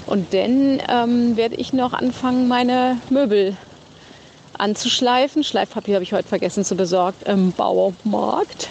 Und 0.05 0.33
dann 0.33 0.81
ähm, 0.87 1.35
werde 1.35 1.55
ich 1.55 1.73
noch 1.73 1.93
anfangen, 1.93 2.47
meine 2.47 2.97
Möbel 3.09 3.57
anzuschleifen. 4.59 5.43
Schleifpapier 5.43 5.95
habe 5.95 6.03
ich 6.03 6.13
heute 6.13 6.27
vergessen 6.27 6.63
zu 6.63 6.75
besorgen 6.75 7.17
im 7.25 7.51
Baumarkt. 7.51 8.69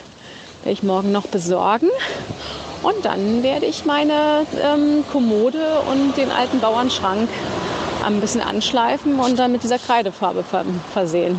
Werde 0.63 0.73
ich 0.73 0.83
morgen 0.83 1.13
noch 1.13 1.27
besorgen. 1.27 1.89
Und 2.83 3.05
dann 3.05 3.43
werde 3.43 3.67
ich 3.67 3.85
meine 3.85 4.47
ähm, 4.63 5.05
Kommode 5.11 5.81
und 5.91 6.17
den 6.17 6.31
alten 6.31 6.61
Bauernschrank 6.61 7.29
ein 8.05 8.21
bisschen 8.21 8.41
anschleifen 8.41 9.19
und 9.19 9.39
dann 9.39 9.53
mit 9.53 9.63
dieser 9.63 9.79
Kreidefarbe 9.79 10.45
versehen. 10.93 11.37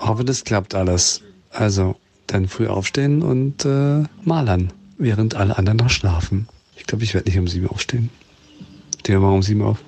Hoffe, 0.00 0.24
das 0.24 0.44
klappt 0.44 0.74
alles. 0.74 1.22
Also, 1.50 1.96
dann 2.26 2.48
früh 2.48 2.68
aufstehen 2.68 3.22
und 3.22 3.64
äh, 3.64 4.04
malern, 4.24 4.72
während 4.98 5.34
alle 5.34 5.58
anderen 5.58 5.78
noch 5.78 5.90
schlafen. 5.90 6.48
Ich 6.76 6.84
glaube, 6.84 7.04
ich 7.04 7.14
werde 7.14 7.28
nicht 7.28 7.38
um 7.38 7.48
sieben 7.48 7.68
aufstehen. 7.68 8.10
Stehen 9.00 9.16
wir 9.16 9.26
mal 9.26 9.34
um 9.34 9.42
sieben 9.42 9.62
auf? 9.62 9.78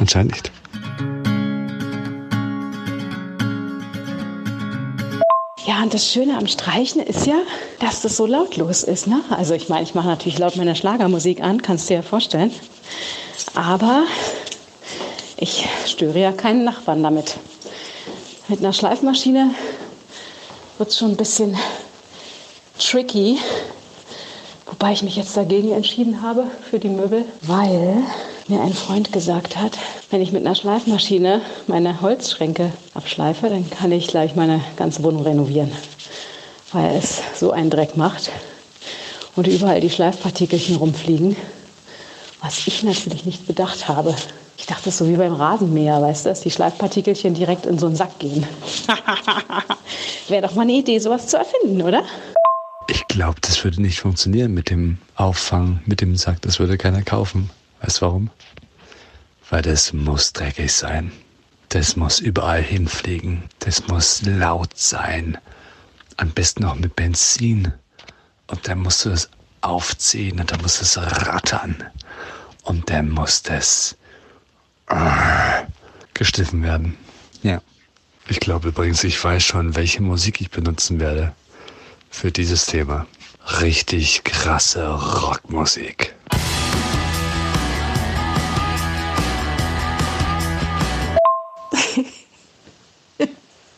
Anscheinend 0.00 0.32
nicht. 0.32 0.50
Ja, 5.66 5.82
und 5.82 5.94
das 5.94 6.10
Schöne 6.10 6.36
am 6.36 6.46
Streichen 6.46 7.02
ist 7.02 7.26
ja, 7.26 7.36
dass 7.78 8.00
das 8.00 8.16
so 8.16 8.26
lautlos 8.26 8.82
ist. 8.82 9.06
Ne? 9.06 9.20
Also 9.30 9.54
ich 9.54 9.68
meine, 9.68 9.82
ich 9.82 9.94
mache 9.94 10.08
natürlich 10.08 10.38
laut 10.38 10.56
meine 10.56 10.74
Schlagermusik 10.74 11.42
an, 11.42 11.62
kannst 11.62 11.84
du 11.84 11.88
dir 11.88 11.96
ja 11.96 12.02
vorstellen. 12.02 12.50
Aber 13.54 14.04
ich 15.36 15.66
störe 15.86 16.18
ja 16.18 16.32
keinen 16.32 16.64
Nachbarn 16.64 17.02
damit. 17.02 17.36
Mit 18.48 18.60
einer 18.60 18.72
Schleifmaschine 18.72 19.54
wird 20.78 20.88
es 20.88 20.98
schon 20.98 21.10
ein 21.10 21.16
bisschen 21.16 21.56
tricky. 22.78 23.38
Wobei 24.66 24.92
ich 24.92 25.02
mich 25.02 25.16
jetzt 25.16 25.36
dagegen 25.36 25.72
entschieden 25.72 26.22
habe 26.22 26.46
für 26.70 26.78
die 26.78 26.88
Möbel, 26.88 27.26
weil 27.42 28.02
mir 28.50 28.60
ein 28.60 28.74
Freund 28.74 29.12
gesagt 29.12 29.56
hat, 29.56 29.78
wenn 30.10 30.20
ich 30.20 30.32
mit 30.32 30.44
einer 30.44 30.54
Schleifmaschine 30.54 31.40
meine 31.68 32.00
Holzschränke 32.00 32.72
abschleife, 32.94 33.48
dann 33.48 33.70
kann 33.70 33.92
ich 33.92 34.08
gleich 34.08 34.34
meine 34.34 34.60
ganze 34.76 35.02
Wohnung 35.02 35.22
renovieren, 35.22 35.70
weil 36.72 36.96
es 36.96 37.22
so 37.36 37.52
einen 37.52 37.70
Dreck 37.70 37.96
macht 37.96 38.30
und 39.36 39.46
überall 39.46 39.80
die 39.80 39.90
Schleifpartikelchen 39.90 40.76
rumfliegen, 40.76 41.36
was 42.42 42.66
ich 42.66 42.82
natürlich 42.82 43.24
nicht 43.24 43.46
bedacht 43.46 43.88
habe. 43.88 44.14
Ich 44.58 44.66
dachte, 44.66 44.88
es 44.88 44.94
ist 44.94 44.98
so 44.98 45.08
wie 45.08 45.16
beim 45.16 45.34
Rasenmäher, 45.34 46.02
weißt 46.02 46.26
du, 46.26 46.30
dass 46.30 46.40
die 46.40 46.50
Schleifpartikelchen 46.50 47.34
direkt 47.34 47.66
in 47.66 47.78
so 47.78 47.86
einen 47.86 47.96
Sack 47.96 48.18
gehen. 48.18 48.46
Wäre 50.28 50.42
doch 50.42 50.54
mal 50.54 50.62
eine 50.62 50.72
Idee, 50.72 50.98
sowas 50.98 51.28
zu 51.28 51.38
erfinden, 51.38 51.82
oder? 51.82 52.02
Ich 52.88 53.06
glaube, 53.06 53.40
das 53.40 53.62
würde 53.62 53.80
nicht 53.80 54.00
funktionieren 54.00 54.52
mit 54.52 54.70
dem 54.70 54.98
Auffangen, 55.14 55.80
mit 55.86 56.00
dem 56.00 56.16
Sack. 56.16 56.42
Das 56.42 56.58
würde 56.58 56.76
keiner 56.76 57.02
kaufen. 57.02 57.50
Weißt 57.80 58.00
du 58.00 58.06
warum? 58.06 58.30
Weil 59.48 59.62
das 59.62 59.92
muss 59.92 60.32
dreckig 60.32 60.72
sein. 60.72 61.12
Das 61.70 61.96
muss 61.96 62.20
überall 62.20 62.62
hinfliegen. 62.62 63.44
Das 63.60 63.86
muss 63.86 64.22
laut 64.22 64.76
sein. 64.76 65.38
Am 66.16 66.30
besten 66.30 66.64
auch 66.64 66.74
mit 66.74 66.96
Benzin. 66.96 67.72
Und 68.46 68.68
dann 68.68 68.80
musst 68.80 69.04
du 69.04 69.10
das 69.10 69.30
aufziehen 69.60 70.40
und 70.40 70.50
dann 70.50 70.60
muss 70.62 70.80
es 70.80 70.98
rattern. 70.98 71.84
Und 72.62 72.90
dann 72.90 73.10
muss 73.10 73.42
das 73.42 73.96
äh, 74.88 75.62
gestiffen 76.14 76.62
werden. 76.62 76.96
Ja. 77.42 77.62
Ich 78.28 78.40
glaube 78.40 78.68
übrigens, 78.68 79.02
ich 79.04 79.22
weiß 79.22 79.42
schon, 79.42 79.76
welche 79.76 80.02
Musik 80.02 80.40
ich 80.40 80.50
benutzen 80.50 81.00
werde 81.00 81.32
für 82.10 82.30
dieses 82.30 82.66
Thema. 82.66 83.06
Richtig 83.60 84.24
krasse 84.24 84.88
Rockmusik. 84.88 86.14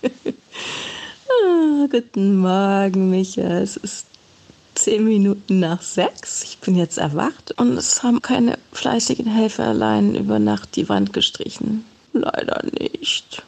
Ah, 0.04 1.86
guten 1.90 2.38
Morgen, 2.38 3.10
Micha. 3.10 3.42
Es 3.42 3.76
ist 3.76 4.06
zehn 4.74 5.04
Minuten 5.04 5.60
nach 5.60 5.82
sechs. 5.82 6.42
Ich 6.42 6.58
bin 6.58 6.76
jetzt 6.76 6.98
erwacht 6.98 7.52
und 7.58 7.76
es 7.76 8.02
haben 8.02 8.22
keine 8.22 8.58
fleißigen 8.72 9.26
Helfer 9.26 9.68
allein 9.68 10.14
über 10.14 10.38
Nacht 10.38 10.76
die 10.76 10.88
Wand 10.88 11.12
gestrichen. 11.12 11.84
Leider 12.12 12.62
nicht. 12.78 13.42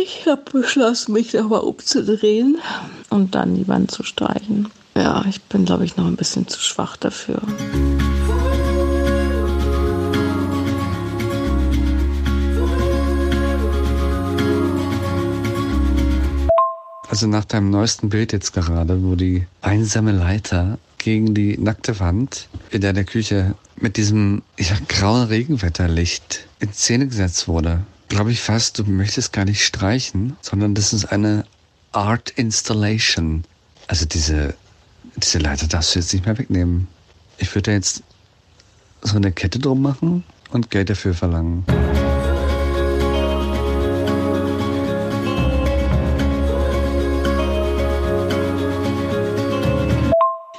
Ich 0.00 0.26
habe 0.26 0.42
beschlossen, 0.52 1.12
mich 1.12 1.32
nochmal 1.32 1.60
umzudrehen 1.60 2.58
und 3.10 3.34
dann 3.34 3.54
die 3.56 3.68
Wand 3.68 3.90
zu 3.90 4.02
streichen. 4.02 4.68
Ja, 4.96 5.24
ich 5.28 5.40
bin, 5.42 5.64
glaube 5.64 5.84
ich, 5.84 5.96
noch 5.96 6.06
ein 6.06 6.16
bisschen 6.16 6.46
zu 6.46 6.60
schwach 6.60 6.96
dafür. 6.96 7.40
Also 17.08 17.26
nach 17.26 17.46
deinem 17.46 17.70
neuesten 17.70 18.10
Bild 18.10 18.32
jetzt 18.32 18.52
gerade, 18.52 19.02
wo 19.02 19.14
die 19.14 19.46
einsame 19.62 20.12
Leiter 20.12 20.78
gegen 20.98 21.34
die 21.34 21.56
nackte 21.56 21.98
Wand 22.00 22.48
in 22.70 22.82
deiner 22.82 23.04
Küche 23.04 23.54
mit 23.76 23.96
diesem 23.96 24.42
ja, 24.58 24.76
grauen 24.88 25.28
Regenwetterlicht 25.28 26.46
in 26.60 26.72
Szene 26.72 27.06
gesetzt 27.06 27.48
wurde, 27.48 27.82
glaube 28.08 28.32
ich 28.32 28.40
fast, 28.40 28.78
du 28.78 28.84
möchtest 28.84 29.32
gar 29.32 29.44
nicht 29.44 29.64
streichen, 29.64 30.36
sondern 30.42 30.74
das 30.74 30.92
ist 30.92 31.06
eine 31.06 31.44
Art 31.92 32.30
Installation. 32.30 33.44
Also 33.86 34.04
diese, 34.04 34.54
diese 35.16 35.38
Leiter 35.38 35.66
darfst 35.66 35.94
du 35.94 36.00
jetzt 36.00 36.12
nicht 36.12 36.26
mehr 36.26 36.36
wegnehmen. 36.36 36.88
Ich 37.38 37.54
würde 37.54 37.72
jetzt 37.72 38.02
so 39.00 39.16
eine 39.16 39.32
Kette 39.32 39.58
drum 39.58 39.80
machen 39.80 40.24
und 40.50 40.70
Geld 40.70 40.90
dafür 40.90 41.14
verlangen. 41.14 41.64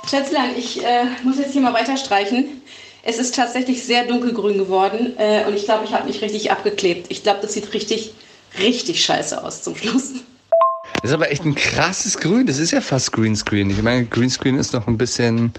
Schätzlein, 0.09 0.57
ich 0.57 0.83
äh, 0.83 1.05
muss 1.23 1.37
jetzt 1.37 1.53
hier 1.53 1.61
mal 1.61 1.73
weiter 1.73 1.95
streichen. 1.95 2.63
Es 3.03 3.19
ist 3.19 3.35
tatsächlich 3.35 3.83
sehr 3.83 4.05
dunkelgrün 4.05 4.57
geworden 4.57 5.13
äh, 5.17 5.45
und 5.45 5.55
ich 5.55 5.65
glaube, 5.65 5.85
ich 5.85 5.93
habe 5.93 6.07
mich 6.07 6.21
richtig 6.21 6.51
abgeklebt. 6.51 7.11
Ich 7.11 7.21
glaube, 7.21 7.39
das 7.41 7.53
sieht 7.53 7.73
richtig, 7.73 8.13
richtig 8.57 9.05
scheiße 9.05 9.43
aus 9.43 9.61
zum 9.61 9.75
Schluss. 9.75 10.13
Das 11.01 11.11
ist 11.11 11.13
aber 11.13 11.31
echt 11.31 11.45
ein 11.45 11.53
krasses 11.53 12.17
Grün. 12.17 12.47
Das 12.47 12.57
ist 12.57 12.71
ja 12.71 12.81
fast 12.81 13.11
Greenscreen. 13.11 13.69
Ich 13.69 13.81
meine, 13.83 14.05
Greenscreen 14.05 14.57
ist 14.57 14.73
noch 14.73 14.87
ein 14.87 14.97
bisschen 14.97 15.53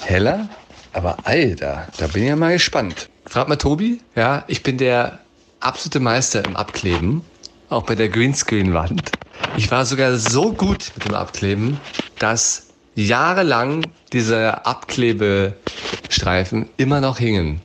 heller. 0.00 0.48
Aber 0.94 1.18
Alter, 1.24 1.88
da 1.98 2.06
bin 2.06 2.22
ich 2.22 2.28
ja 2.30 2.36
mal 2.36 2.54
gespannt. 2.54 3.10
Frag 3.26 3.48
mal 3.48 3.56
Tobi. 3.56 4.00
Ja, 4.16 4.44
ich 4.48 4.62
bin 4.62 4.78
der 4.78 5.18
absolute 5.60 6.00
Meister 6.00 6.42
im 6.44 6.56
Abkleben. 6.56 7.22
Auch 7.68 7.82
bei 7.82 7.94
der 7.94 8.08
Greenscreen-Wand. 8.08 9.12
Ich 9.56 9.70
war 9.70 9.84
sogar 9.84 10.16
so 10.16 10.52
gut 10.52 10.90
mit 10.96 11.06
dem 11.06 11.14
Abkleben, 11.14 11.78
dass 12.18 12.63
jahrelang 12.94 13.84
diese 14.12 14.66
Abklebestreifen 14.66 16.68
immer 16.76 17.00
noch 17.00 17.18
hingen. 17.18 17.60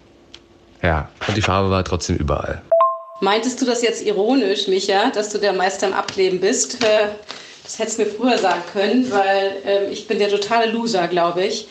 Ja, 0.81 1.09
und 1.27 1.35
die 1.35 1.41
Farbe 1.41 1.69
war 1.69 1.83
trotzdem 1.83 2.15
überall. 2.17 2.61
Meintest 3.21 3.61
du 3.61 3.65
das 3.65 3.81
jetzt 3.81 4.05
ironisch, 4.05 4.67
Micha, 4.67 5.09
dass 5.11 5.29
du 5.29 5.39
der 5.39 5.53
Meister 5.53 5.87
im 5.87 5.93
Abkleben 5.93 6.39
bist? 6.39 6.83
Äh, 6.83 7.09
das 7.63 7.77
hättest 7.77 7.99
du 7.99 8.03
mir 8.03 8.09
früher 8.09 8.37
sagen 8.37 8.61
können, 8.71 9.11
weil 9.11 9.57
äh, 9.65 9.91
ich 9.91 10.07
bin 10.07 10.19
der 10.19 10.29
totale 10.29 10.71
Loser, 10.71 11.07
glaube 11.07 11.43
ich. 11.43 11.67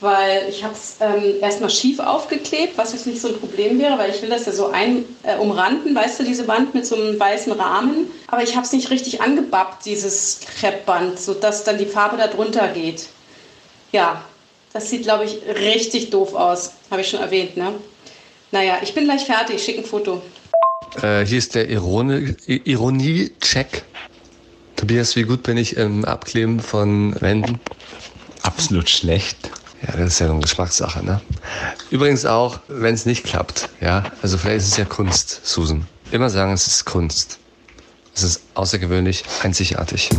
Weil 0.00 0.48
ich 0.48 0.62
habe 0.62 0.74
es 0.74 0.96
ähm, 1.00 1.40
erstmal 1.40 1.70
schief 1.70 1.98
aufgeklebt, 1.98 2.78
was 2.78 2.92
jetzt 2.92 3.06
nicht 3.06 3.20
so 3.20 3.28
ein 3.28 3.40
Problem 3.40 3.80
wäre, 3.80 3.98
weil 3.98 4.10
ich 4.10 4.22
will 4.22 4.28
das 4.28 4.46
ja 4.46 4.52
so 4.52 4.68
ein, 4.68 5.04
äh, 5.24 5.36
umranden, 5.36 5.92
weißt 5.92 6.20
du, 6.20 6.24
diese 6.24 6.46
Wand 6.46 6.72
mit 6.72 6.86
so 6.86 6.94
einem 6.94 7.18
weißen 7.18 7.52
Rahmen. 7.52 8.06
Aber 8.28 8.44
ich 8.44 8.54
habe 8.54 8.64
es 8.64 8.72
nicht 8.72 8.90
richtig 8.90 9.20
angebappt, 9.20 9.84
dieses 9.84 10.40
Kreppband, 10.60 11.18
sodass 11.18 11.64
dann 11.64 11.78
die 11.78 11.86
Farbe 11.86 12.16
da 12.16 12.28
drunter 12.28 12.68
geht. 12.68 13.08
Ja, 13.90 14.22
das 14.72 14.88
sieht, 14.88 15.02
glaube 15.02 15.24
ich, 15.24 15.38
richtig 15.48 16.10
doof 16.10 16.34
aus. 16.34 16.74
Habe 16.90 17.00
ich 17.00 17.08
schon 17.08 17.20
erwähnt, 17.20 17.56
ne? 17.56 17.74
Naja, 18.52 18.78
ich 18.82 18.94
bin 18.94 19.04
gleich 19.04 19.24
fertig. 19.24 19.62
Schick 19.62 19.78
ein 19.78 19.84
Foto. 19.84 20.22
Äh, 21.02 21.26
hier 21.26 21.38
ist 21.38 21.54
der 21.54 21.68
Ironie-Check. 21.68 23.82
Tobias, 24.76 25.16
wie 25.16 25.24
gut 25.24 25.42
bin 25.42 25.56
ich 25.56 25.76
im 25.76 26.04
Abkleben 26.04 26.60
von 26.60 27.20
Wänden? 27.20 27.60
Absolut 28.42 28.88
schlecht. 28.88 29.47
Ja, 29.86 29.96
das 29.96 30.14
ist 30.14 30.18
ja 30.18 30.30
eine 30.30 30.40
Geschmackssache, 30.40 31.04
ne? 31.04 31.20
Übrigens 31.90 32.26
auch, 32.26 32.58
wenn 32.66 32.94
es 32.94 33.06
nicht 33.06 33.24
klappt, 33.24 33.68
ja. 33.80 34.04
Also 34.22 34.36
vielleicht 34.36 34.58
ist 34.58 34.72
es 34.72 34.76
ja 34.76 34.84
Kunst, 34.84 35.40
Susan. 35.44 35.86
Immer 36.10 36.30
sagen, 36.30 36.52
es 36.52 36.66
ist 36.66 36.84
Kunst. 36.84 37.38
Es 38.14 38.24
ist 38.24 38.42
außergewöhnlich, 38.54 39.22
einzigartig. 39.42 40.10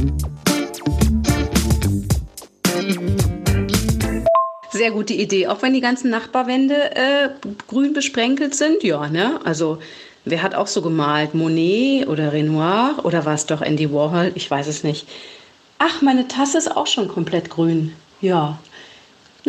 Sehr 4.72 4.92
gute 4.92 5.14
Idee. 5.14 5.48
Auch 5.48 5.62
wenn 5.62 5.74
die 5.74 5.82
ganzen 5.82 6.10
Nachbarwände 6.10 6.96
äh, 6.96 7.30
grün 7.68 7.92
besprenkelt 7.92 8.56
sind, 8.56 8.82
ja, 8.84 9.10
ne? 9.10 9.42
Also 9.44 9.80
wer 10.24 10.42
hat 10.42 10.56
auch 10.56 10.68
so 10.68 10.82
gemalt? 10.82 11.34
Monet 11.34 12.08
oder 12.08 12.32
Renoir 12.32 13.00
oder 13.04 13.26
war 13.26 13.34
es 13.34 13.46
doch 13.46 13.62
Andy 13.62 13.92
Warhol? 13.92 14.32
Ich 14.36 14.50
weiß 14.50 14.68
es 14.68 14.86
nicht. 14.86 15.06
Ach, 15.80 16.02
meine 16.02 16.30
Tasse 16.30 16.58
ist 16.58 16.74
auch 16.74 16.88
schon 16.88 17.10
komplett 17.10 17.50
grün. 17.50 17.94
Ja. 18.22 18.58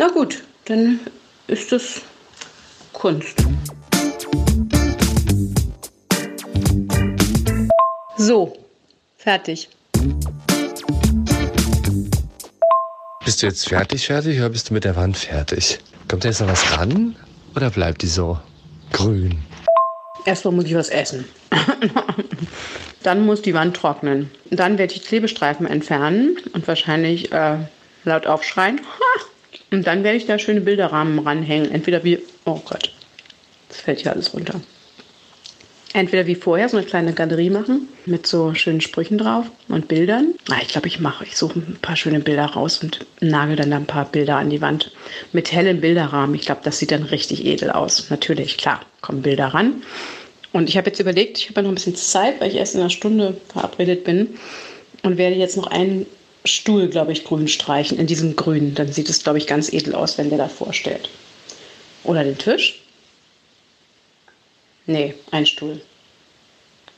Na 0.01 0.07
gut, 0.07 0.41
dann 0.65 0.99
ist 1.45 1.71
es 1.71 2.01
Kunst. 2.91 3.45
So, 8.17 8.57
fertig. 9.19 9.69
Bist 13.23 13.43
du 13.43 13.45
jetzt 13.45 13.69
fertig, 13.69 14.07
fertig 14.07 14.39
oder 14.39 14.49
bist 14.49 14.71
du 14.71 14.73
mit 14.73 14.85
der 14.85 14.95
Wand 14.95 15.17
fertig? 15.17 15.77
Kommt 16.07 16.23
da 16.23 16.29
jetzt 16.29 16.41
noch 16.41 16.47
was 16.47 16.75
ran 16.75 17.15
oder 17.55 17.69
bleibt 17.69 18.01
die 18.01 18.07
so 18.07 18.39
grün? 18.93 19.37
Erstmal 20.25 20.55
muss 20.55 20.65
ich 20.65 20.73
was 20.73 20.89
essen. 20.89 21.25
Dann 23.03 23.23
muss 23.23 23.43
die 23.43 23.53
Wand 23.53 23.77
trocknen. 23.77 24.31
Dann 24.49 24.79
werde 24.79 24.95
ich 24.95 25.03
Klebestreifen 25.03 25.67
entfernen 25.67 26.37
und 26.53 26.67
wahrscheinlich 26.67 27.31
äh, 27.31 27.57
laut 28.03 28.25
aufschreien. 28.25 28.81
Und 29.71 29.87
dann 29.87 30.03
werde 30.03 30.17
ich 30.17 30.25
da 30.25 30.37
schöne 30.37 30.61
Bilderrahmen 30.61 31.19
ranhängen. 31.19 31.71
Entweder 31.71 32.03
wie. 32.03 32.19
Oh 32.45 32.59
Gott. 32.65 32.91
Das 33.69 33.79
fällt 33.79 34.01
hier 34.01 34.11
alles 34.11 34.33
runter. 34.33 34.61
Entweder 35.93 36.25
wie 36.25 36.35
vorher 36.35 36.69
so 36.69 36.77
eine 36.77 36.85
kleine 36.85 37.11
Galerie 37.11 37.49
machen 37.49 37.89
mit 38.05 38.25
so 38.25 38.53
schönen 38.53 38.79
Sprüchen 38.79 39.17
drauf 39.17 39.45
und 39.67 39.89
Bildern. 39.89 40.35
Ah, 40.49 40.59
ich 40.61 40.69
glaube, 40.69 40.87
ich 40.87 41.01
mache, 41.01 41.25
ich 41.25 41.35
suche 41.35 41.59
ein 41.59 41.79
paar 41.81 41.97
schöne 41.97 42.21
Bilder 42.21 42.45
raus 42.45 42.81
und 42.81 43.05
nagel 43.19 43.57
dann 43.57 43.73
ein 43.73 43.85
paar 43.85 44.05
Bilder 44.05 44.37
an 44.37 44.49
die 44.49 44.61
Wand 44.61 44.91
mit 45.33 45.51
hellem 45.51 45.81
Bilderrahmen. 45.81 46.35
Ich 46.35 46.45
glaube, 46.45 46.61
das 46.63 46.79
sieht 46.79 46.91
dann 46.91 47.03
richtig 47.03 47.45
edel 47.45 47.71
aus. 47.71 48.09
Natürlich, 48.09 48.57
klar, 48.57 48.81
kommen 49.01 49.21
Bilder 49.21 49.47
ran. 49.47 49.83
Und 50.53 50.69
ich 50.69 50.77
habe 50.77 50.87
jetzt 50.87 50.99
überlegt, 50.99 51.37
ich 51.39 51.49
habe 51.49 51.59
ja 51.59 51.63
noch 51.63 51.71
ein 51.71 51.75
bisschen 51.75 51.95
Zeit, 51.95 52.39
weil 52.39 52.49
ich 52.49 52.55
erst 52.55 52.75
in 52.75 52.81
einer 52.81 52.89
Stunde 52.89 53.35
verabredet 53.49 54.05
bin 54.05 54.35
und 55.03 55.17
werde 55.17 55.35
jetzt 55.35 55.57
noch 55.57 55.67
einen 55.67 56.05
Stuhl, 56.45 56.87
glaube 56.87 57.11
ich, 57.11 57.23
grün 57.23 57.47
streichen, 57.47 57.97
in 57.97 58.07
diesem 58.07 58.35
Grün. 58.35 58.73
Dann 58.73 58.91
sieht 58.91 59.09
es, 59.09 59.23
glaube 59.23 59.37
ich, 59.37 59.47
ganz 59.47 59.71
edel 59.71 59.95
aus, 59.95 60.17
wenn 60.17 60.29
der 60.29 60.39
da 60.39 60.47
vorstellt. 60.47 61.09
Oder 62.03 62.23
den 62.23 62.37
Tisch. 62.37 62.81
Nee, 64.87 65.13
ein 65.31 65.45
Stuhl. 65.45 65.81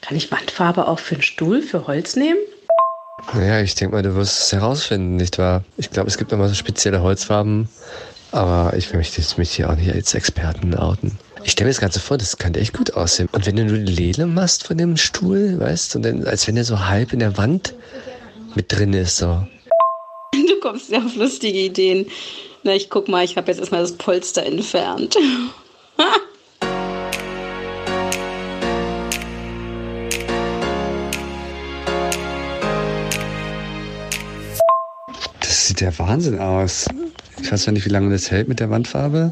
Kann 0.01 0.17
ich 0.17 0.31
Wandfarbe 0.31 0.87
auch 0.87 0.99
für 0.99 1.15
einen 1.15 1.23
Stuhl, 1.23 1.61
für 1.61 1.87
Holz 1.87 2.15
nehmen? 2.15 2.39
Naja, 3.33 3.61
ich 3.61 3.75
denke 3.75 3.95
mal, 3.95 4.01
du 4.01 4.15
wirst 4.15 4.41
es 4.41 4.51
herausfinden, 4.51 5.15
nicht 5.15 5.37
wahr? 5.37 5.63
Ich 5.77 5.89
glaube, 5.89 6.09
es 6.09 6.17
gibt 6.17 6.31
immer 6.31 6.47
so 6.47 6.55
spezielle 6.55 7.01
Holzfarben, 7.01 7.69
aber 8.31 8.73
ich 8.75 8.93
möchte 8.93 9.21
mich 9.37 9.51
hier 9.51 9.69
auch 9.69 9.75
nicht 9.75 9.93
als 9.93 10.13
Experten 10.13 10.75
outen. 10.75 11.17
Ich 11.43 11.51
stelle 11.51 11.67
mir 11.67 11.73
das 11.73 11.81
Ganze 11.81 11.99
vor, 11.99 12.17
das 12.17 12.37
könnte 12.37 12.59
echt 12.59 12.73
gut 12.73 12.93
aussehen. 12.93 13.29
Und 13.31 13.45
wenn 13.45 13.55
du 13.55 13.65
nur 13.65 13.77
die 13.77 13.91
Lele 13.91 14.25
machst 14.25 14.65
von 14.65 14.77
dem 14.77 14.97
Stuhl, 14.97 15.59
weißt 15.59 15.95
du, 15.95 16.25
als 16.25 16.47
wenn 16.47 16.55
der 16.55 16.63
so 16.63 16.85
halb 16.85 17.13
in 17.13 17.19
der 17.19 17.37
Wand 17.37 17.73
mit 18.55 18.71
drin 18.71 18.93
ist, 18.93 19.17
so. 19.17 19.45
Du 20.33 20.59
kommst 20.61 20.89
ja 20.89 20.99
auf 20.99 21.15
lustige 21.15 21.59
Ideen. 21.59 22.07
Na, 22.63 22.73
ich 22.73 22.89
guck 22.89 23.07
mal, 23.07 23.23
ich 23.23 23.37
habe 23.37 23.51
jetzt 23.51 23.59
erstmal 23.59 23.81
das 23.81 23.93
Polster 23.93 24.43
entfernt. 24.43 25.17
Das 35.39 35.67
sieht 35.67 35.81
ja 35.81 35.97
Wahnsinn 35.97 36.39
aus. 36.39 36.87
Ich 37.41 37.51
weiß 37.51 37.63
zwar 37.63 37.73
nicht, 37.73 37.85
wie 37.85 37.89
lange 37.89 38.09
das 38.09 38.31
hält 38.31 38.47
mit 38.47 38.59
der 38.59 38.69
Wandfarbe. 38.69 39.31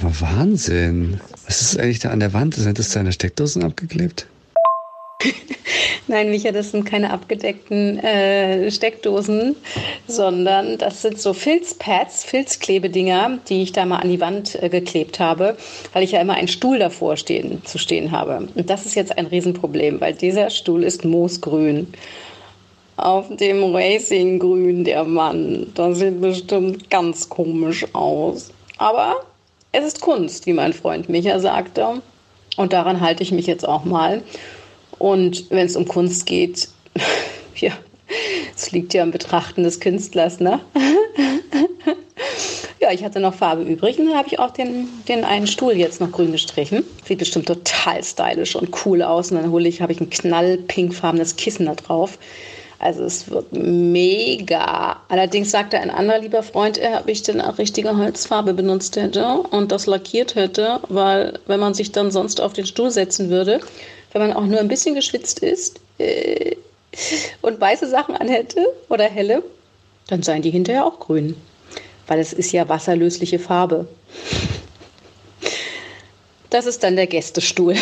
Aber 0.00 0.20
Wahnsinn. 0.20 1.20
Was 1.46 1.62
ist 1.62 1.78
eigentlich 1.78 2.00
da 2.00 2.10
an 2.10 2.20
der 2.20 2.32
Wand? 2.32 2.54
Sind 2.54 2.78
das 2.78 2.90
deine 2.90 3.12
Steckdosen 3.12 3.64
abgeklebt? 3.64 4.26
Nein, 6.08 6.30
Micha, 6.30 6.52
das 6.52 6.70
sind 6.70 6.84
keine 6.84 7.12
abgedeckten 7.12 7.98
äh, 7.98 8.70
Steckdosen, 8.70 9.56
sondern 10.06 10.78
das 10.78 11.02
sind 11.02 11.20
so 11.20 11.32
Filzpads, 11.32 12.24
Filzklebedinger, 12.24 13.38
die 13.48 13.62
ich 13.62 13.72
da 13.72 13.84
mal 13.84 13.98
an 13.98 14.10
die 14.10 14.20
Wand 14.20 14.60
äh, 14.62 14.68
geklebt 14.68 15.18
habe, 15.18 15.56
weil 15.92 16.04
ich 16.04 16.12
ja 16.12 16.20
immer 16.20 16.34
einen 16.34 16.48
Stuhl 16.48 16.78
davor 16.78 17.16
stehen, 17.16 17.64
zu 17.64 17.78
stehen 17.78 18.12
habe. 18.12 18.48
Und 18.54 18.70
das 18.70 18.86
ist 18.86 18.94
jetzt 18.94 19.16
ein 19.18 19.26
Riesenproblem, 19.26 20.00
weil 20.00 20.14
dieser 20.14 20.50
Stuhl 20.50 20.84
ist 20.84 21.04
moosgrün. 21.04 21.88
Auf 22.96 23.26
dem 23.28 23.74
Racinggrün 23.74 24.84
der 24.84 25.04
Mann. 25.04 25.66
Das 25.74 25.98
sieht 25.98 26.18
bestimmt 26.20 26.88
ganz 26.88 27.28
komisch 27.28 27.84
aus. 27.92 28.50
Aber 28.78 29.16
es 29.72 29.84
ist 29.84 30.00
Kunst, 30.00 30.46
wie 30.46 30.54
mein 30.54 30.72
Freund 30.72 31.10
Micha 31.10 31.38
sagte. 31.38 32.00
Und 32.56 32.72
daran 32.72 33.02
halte 33.02 33.22
ich 33.22 33.32
mich 33.32 33.46
jetzt 33.46 33.68
auch 33.68 33.84
mal. 33.84 34.22
Und 34.98 35.50
wenn 35.50 35.66
es 35.66 35.76
um 35.76 35.86
Kunst 35.86 36.26
geht, 36.26 36.68
ja, 37.56 37.72
es 38.54 38.72
liegt 38.72 38.94
ja 38.94 39.02
im 39.02 39.10
Betrachten 39.10 39.62
des 39.62 39.80
Künstlers, 39.80 40.40
ne? 40.40 40.60
ja, 42.80 42.92
ich 42.92 43.04
hatte 43.04 43.20
noch 43.20 43.34
Farbe 43.34 43.62
übrig 43.62 43.98
und 43.98 44.06
dann 44.06 44.16
habe 44.16 44.28
ich 44.28 44.38
auch 44.38 44.50
den, 44.50 44.88
den 45.08 45.24
einen 45.24 45.46
Stuhl 45.46 45.72
jetzt 45.72 46.00
noch 46.00 46.12
grün 46.12 46.32
gestrichen. 46.32 46.84
Sieht 47.04 47.18
bestimmt 47.18 47.46
total 47.46 48.02
stylisch 48.02 48.56
und 48.56 48.70
cool 48.84 49.02
aus. 49.02 49.30
Und 49.30 49.42
dann 49.42 49.50
hole 49.50 49.68
ich, 49.68 49.82
habe 49.82 49.92
ich 49.92 50.00
ein 50.00 50.10
knallpinkfarbenes 50.10 51.36
Kissen 51.36 51.66
da 51.66 51.74
drauf. 51.74 52.18
Also 52.78 53.04
es 53.04 53.30
wird 53.30 53.52
mega. 53.52 55.00
Allerdings 55.08 55.50
sagte 55.50 55.78
ein 55.78 55.90
anderer 55.90 56.20
lieber 56.20 56.42
Freund, 56.42 56.78
er, 56.78 57.00
ob 57.00 57.08
ich 57.08 57.22
denn 57.22 57.40
auch 57.40 57.58
richtige 57.58 57.96
Holzfarbe 57.96 58.54
benutzt 58.54 58.96
hätte 58.96 59.26
und 59.50 59.72
das 59.72 59.86
lackiert 59.86 60.34
hätte, 60.34 60.80
weil 60.88 61.38
wenn 61.46 61.58
man 61.58 61.74
sich 61.74 61.92
dann 61.92 62.10
sonst 62.10 62.40
auf 62.40 62.52
den 62.52 62.66
Stuhl 62.66 62.90
setzen 62.90 63.30
würde, 63.30 63.60
wenn 64.16 64.28
man 64.28 64.36
auch 64.36 64.46
nur 64.46 64.60
ein 64.60 64.68
bisschen 64.68 64.94
geschwitzt 64.94 65.40
ist 65.40 65.78
äh, 65.98 66.56
und 67.42 67.60
weiße 67.60 67.86
Sachen 67.86 68.16
anhätte 68.16 68.66
oder 68.88 69.04
helle, 69.04 69.42
dann 70.06 70.22
seien 70.22 70.40
die 70.40 70.50
hinterher 70.50 70.86
auch 70.86 71.00
grün. 71.00 71.36
Weil 72.06 72.18
es 72.18 72.32
ist 72.32 72.50
ja 72.50 72.66
wasserlösliche 72.66 73.38
Farbe. 73.38 73.86
Das 76.48 76.64
ist 76.64 76.82
dann 76.82 76.96
der 76.96 77.06
Gästestuhl. 77.08 77.74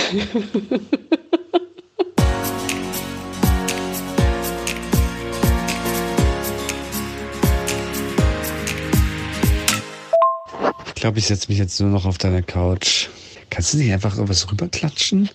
Ich 10.87 10.95
glaube, 10.97 11.19
ich 11.21 11.27
setze 11.27 11.49
mich 11.49 11.59
jetzt 11.59 11.81
nur 11.81 11.91
noch 11.91 12.07
auf 12.07 12.19
deine 12.19 12.43
Couch. 12.43 13.09
Kannst 13.51 13.75
du 13.75 13.77
nicht 13.77 13.93
einfach 13.93 14.15
irgendwas 14.15 14.51
rüberklatschen? 14.51 15.31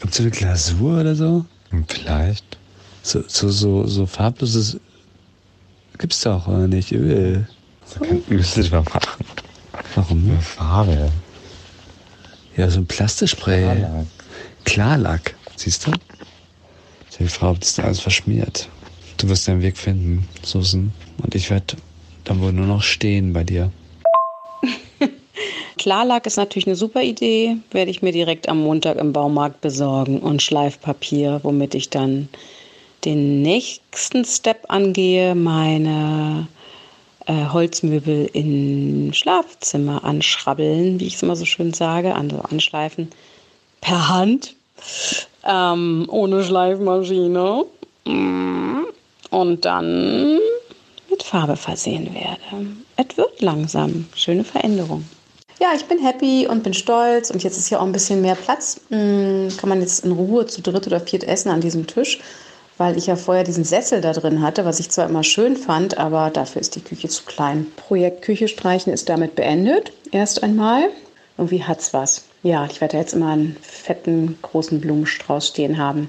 Irgend 0.00 0.14
so 0.14 0.22
eine 0.22 0.30
Glasur 0.30 1.00
oder 1.00 1.14
so? 1.14 1.44
Hm, 1.70 1.84
Vielleicht. 1.88 2.44
So, 3.02 3.22
so, 3.26 3.48
so, 3.50 3.86
so 3.86 4.06
farbloses 4.06 4.78
gibt's 5.98 6.20
doch 6.22 6.46
oder 6.48 6.66
nicht? 6.66 6.92
Öl. 6.92 7.46
Müsste 8.28 8.60
ich 8.60 8.70
mal 8.70 8.82
machen. 8.82 9.24
Warum? 9.94 10.30
Eine 10.30 10.40
Farbe. 10.40 11.12
Ja, 12.56 12.70
so 12.70 12.78
ein 12.80 12.86
Plastikspray. 12.86 13.62
Klarlack. 13.62 14.06
Klarlack. 14.64 15.34
Siehst 15.56 15.86
du? 15.86 15.92
Die 17.18 17.28
Frau 17.28 17.52
ist 17.60 17.78
da 17.78 17.82
alles 17.84 18.00
verschmiert. 18.00 18.68
Du 19.18 19.28
wirst 19.28 19.46
deinen 19.46 19.60
Weg 19.60 19.76
finden, 19.76 20.26
Susan. 20.42 20.92
Und 21.18 21.34
ich 21.34 21.50
werde 21.50 21.76
dann 22.24 22.40
wohl 22.40 22.52
nur 22.52 22.66
noch 22.66 22.82
stehen 22.82 23.34
bei 23.34 23.44
dir. 23.44 23.70
Klarlack 25.80 26.26
ist 26.26 26.36
natürlich 26.36 26.66
eine 26.66 26.76
super 26.76 27.02
Idee. 27.02 27.56
Werde 27.70 27.90
ich 27.90 28.02
mir 28.02 28.12
direkt 28.12 28.50
am 28.50 28.60
Montag 28.60 28.98
im 28.98 29.14
Baumarkt 29.14 29.62
besorgen 29.62 30.20
und 30.20 30.42
Schleifpapier, 30.42 31.40
womit 31.42 31.74
ich 31.74 31.88
dann 31.88 32.28
den 33.06 33.40
nächsten 33.40 34.26
Step 34.26 34.66
angehe, 34.68 35.34
meine 35.34 36.46
äh, 37.24 37.46
Holzmöbel 37.50 38.28
im 38.34 39.14
Schlafzimmer 39.14 40.04
anschrabbeln, 40.04 41.00
wie 41.00 41.06
ich 41.06 41.14
es 41.14 41.22
immer 41.22 41.34
so 41.34 41.46
schön 41.46 41.72
sage, 41.72 42.14
also 42.14 42.40
anschleifen 42.40 43.08
per 43.80 44.08
Hand, 44.08 44.54
ähm, 45.46 46.04
ohne 46.10 46.44
Schleifmaschine 46.44 47.64
Mm. 48.04 48.84
und 49.30 49.64
dann 49.64 50.38
mit 51.08 51.22
Farbe 51.22 51.56
versehen 51.56 52.14
werde. 52.14 52.66
Es 52.96 53.16
wird 53.16 53.40
langsam. 53.40 54.06
Schöne 54.14 54.44
Veränderung. 54.44 55.04
Ja, 55.60 55.72
ich 55.76 55.84
bin 55.84 55.98
happy 55.98 56.46
und 56.48 56.62
bin 56.62 56.72
stolz 56.72 57.30
und 57.30 57.42
jetzt 57.42 57.58
ist 57.58 57.68
ja 57.68 57.80
auch 57.80 57.84
ein 57.84 57.92
bisschen 57.92 58.22
mehr 58.22 58.34
Platz. 58.34 58.80
Mm, 58.88 59.48
Kann 59.58 59.68
man 59.68 59.82
jetzt 59.82 60.06
in 60.06 60.12
Ruhe 60.12 60.46
zu 60.46 60.62
dritt 60.62 60.86
oder 60.86 61.00
viert 61.00 61.22
essen 61.22 61.50
an 61.50 61.60
diesem 61.60 61.86
Tisch, 61.86 62.18
weil 62.78 62.96
ich 62.96 63.08
ja 63.08 63.16
vorher 63.16 63.44
diesen 63.44 63.64
Sessel 63.64 64.00
da 64.00 64.14
drin 64.14 64.40
hatte, 64.40 64.64
was 64.64 64.80
ich 64.80 64.88
zwar 64.88 65.06
immer 65.06 65.22
schön 65.22 65.56
fand, 65.56 65.98
aber 65.98 66.30
dafür 66.30 66.62
ist 66.62 66.76
die 66.76 66.80
Küche 66.80 67.08
zu 67.08 67.24
klein. 67.24 67.66
Projekt 67.76 68.22
Küche 68.22 68.48
streichen 68.48 68.90
ist 68.90 69.10
damit 69.10 69.34
beendet. 69.36 69.92
Erst 70.12 70.42
einmal. 70.42 70.84
Irgendwie 71.36 71.62
hat's 71.62 71.92
was. 71.92 72.24
Ja, 72.42 72.64
ich 72.64 72.80
werde 72.80 72.96
jetzt 72.96 73.12
immer 73.12 73.32
einen 73.32 73.58
fetten, 73.60 74.38
großen 74.40 74.80
Blumenstrauß 74.80 75.48
stehen 75.48 75.76
haben. 75.76 76.08